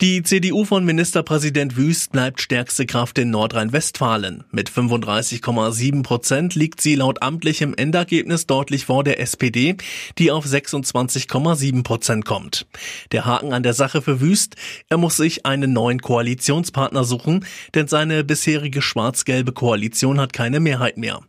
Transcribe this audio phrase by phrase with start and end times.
[0.00, 4.42] Die CDU von Ministerpräsident Wüst bleibt stärkste Kraft in Nordrhein-Westfalen.
[4.50, 9.76] Mit 35,7 Prozent liegt sie laut amtlichem Endergebnis deutlich vor der SPD,
[10.18, 12.66] die auf 26,7 Prozent kommt.
[13.12, 14.56] Der Haken an der Sache für Wüst,
[14.88, 20.96] er muss sich einen neuen Koalitionspartner suchen, denn seine bisherige schwarz-gelbe Koalition hat keine Mehrheit
[20.96, 21.20] mehr.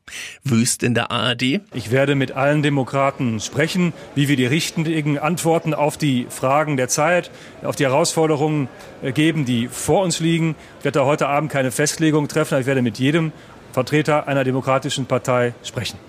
[0.44, 1.62] Wüst in der ARD.
[1.76, 6.90] Ich werde mit allen Demokraten sprechen, wie wir die richtigen Antworten auf die Fragen der
[6.90, 7.30] Zeit,
[7.62, 8.70] auf die Herausforderungen Entscheidungen
[9.02, 10.55] äh, geben, die vor uns liegen.
[10.80, 13.32] Ich werde heute Abend keine Festlegung treffen, aber ich werde mit jedem
[13.72, 16.00] Vertreter einer demokratischen Partei sprechen.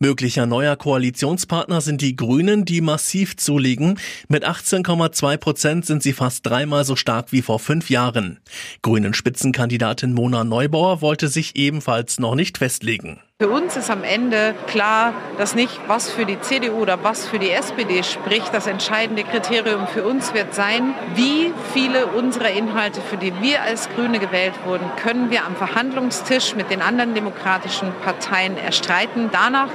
[0.00, 3.98] Möglicher neuer Koalitionspartner sind die Grünen, die massiv zulegen.
[4.28, 8.40] Mit 18,2 Prozent sind sie fast dreimal so stark wie vor fünf Jahren.
[8.82, 13.20] Grünen Spitzenkandidatin Mona Neubauer wollte sich ebenfalls noch nicht festlegen.
[13.40, 17.40] Für uns ist am Ende klar, dass nicht was für die CDU oder was für
[17.40, 18.54] die SPD spricht.
[18.54, 23.88] Das entscheidende Kriterium für uns wird sein, wie viele unserer Inhalte, für die wir als
[23.88, 29.30] Grüne gewählt wurden, können wir am Verhandlungstisch mit den anderen demokratischen Parteien erstreiten.
[29.32, 29.70] Danach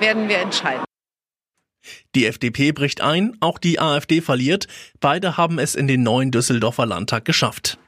[0.00, 0.84] werden wir entscheiden.
[2.14, 4.66] Die FDP bricht ein, auch die AfD verliert.
[5.00, 7.78] Beide haben es in den neuen Düsseldorfer Landtag geschafft.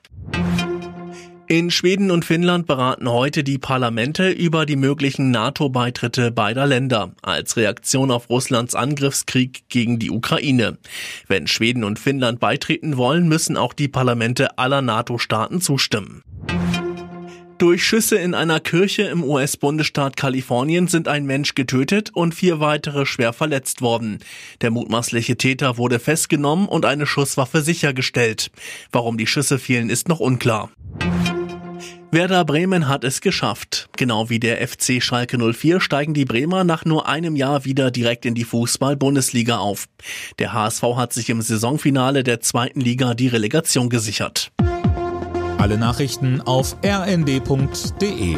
[1.51, 7.57] In Schweden und Finnland beraten heute die Parlamente über die möglichen NATO-Beitritte beider Länder als
[7.57, 10.79] Reaktion auf Russlands Angriffskrieg gegen die Ukraine.
[11.27, 16.23] Wenn Schweden und Finnland beitreten wollen, müssen auch die Parlamente aller NATO-Staaten zustimmen.
[17.59, 23.05] Durch Schüsse in einer Kirche im US-Bundesstaat Kalifornien sind ein Mensch getötet und vier weitere
[23.07, 24.21] schwer verletzt worden.
[24.61, 28.53] Der mutmaßliche Täter wurde festgenommen und eine Schusswaffe sichergestellt.
[28.93, 30.71] Warum die Schüsse fielen, ist noch unklar.
[32.13, 33.89] Werder Bremen hat es geschafft.
[33.97, 38.27] Genau wie der FC Schalke 04 steigen die Bremer nach nur einem Jahr wieder direkt
[38.27, 39.87] in die Fußball-Bundesliga auf.
[40.41, 44.51] Der HSV hat sich im Saisonfinale der zweiten Liga die Relegation gesichert.
[45.59, 48.37] Alle Nachrichten auf rnd.de